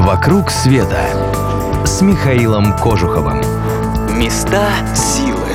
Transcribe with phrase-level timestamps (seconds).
[0.00, 0.98] «Вокруг света»
[1.84, 3.42] с Михаилом Кожуховым.
[4.18, 5.46] Места силы.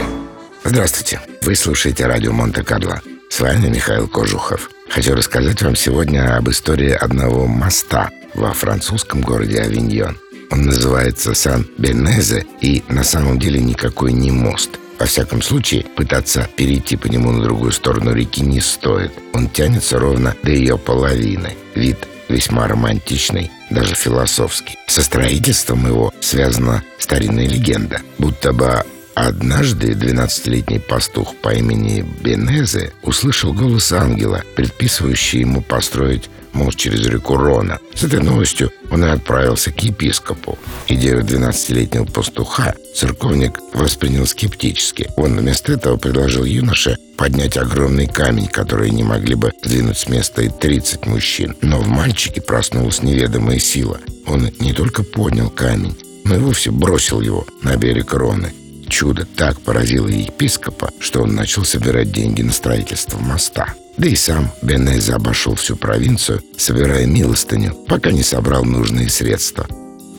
[0.63, 1.19] Здравствуйте.
[1.41, 3.01] Вы слушаете радио Монте-Карло.
[3.27, 4.69] С вами Михаил Кожухов.
[4.87, 10.15] Хочу рассказать вам сегодня об истории одного моста во французском городе Авиньон.
[10.51, 14.77] Он называется Сан-Бенезе и на самом деле никакой не мост.
[14.99, 19.11] Во всяком случае, пытаться перейти по нему на другую сторону реки не стоит.
[19.33, 21.57] Он тянется ровно до ее половины.
[21.73, 21.97] Вид
[22.29, 24.77] весьма романтичный, даже философский.
[24.87, 28.83] Со строительством его связана старинная легенда, будто бы
[29.15, 37.37] Однажды 12-летний пастух по имени Бенезе услышал голос ангела, предписывающий ему построить мост через реку
[37.37, 37.79] Рона.
[37.93, 40.59] С этой новостью он и отправился к епископу.
[40.87, 45.09] Идею 12-летнего пастуха церковник воспринял скептически.
[45.15, 50.41] Он вместо этого предложил юноше поднять огромный камень, который не могли бы сдвинуть с места
[50.41, 51.55] и 30 мужчин.
[51.61, 53.99] Но в мальчике проснулась неведомая сила.
[54.27, 58.53] Он не только поднял камень, но и вовсе бросил его на берег Роны.
[58.87, 63.73] Чудо так поразило епископа, что он начал собирать деньги на строительство моста.
[63.97, 69.67] Да и сам Бенезе обошел всю провинцию, собирая милостыню, пока не собрал нужные средства.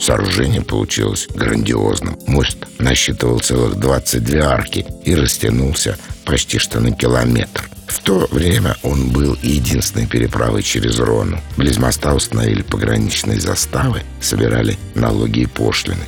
[0.01, 2.19] Сооружение получилось грандиозным.
[2.27, 5.97] Мост насчитывал целых 22 арки и растянулся
[6.27, 7.71] почти что на километр.
[7.87, 11.41] В то время он был единственной переправой через Рону.
[11.57, 16.05] Близ моста установили пограничные заставы, собирали налоги и пошлины.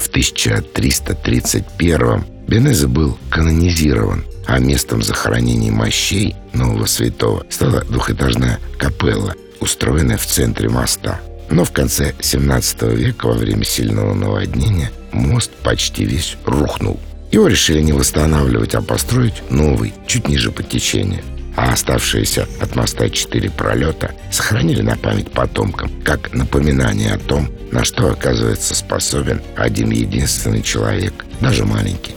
[0.00, 10.16] В 1331 Бенезе был канонизирован, а местом захоронения мощей нового святого стала двухэтажная капелла, устроенная
[10.16, 11.20] в центре моста.
[11.50, 16.98] Но в конце 17 века, во время сильного наводнения, мост почти весь рухнул.
[17.30, 21.22] Его решили не восстанавливать, а построить новый, чуть ниже по течению
[21.60, 27.84] а оставшиеся от моста четыре пролета сохранили на память потомкам, как напоминание о том, на
[27.84, 32.14] что оказывается способен один единственный человек, даже маленький.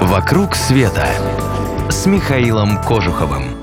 [0.00, 1.08] «Вокруг света»
[1.90, 3.59] с Михаилом Кожуховым.